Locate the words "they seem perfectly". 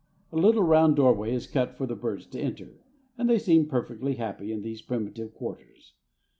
3.29-4.15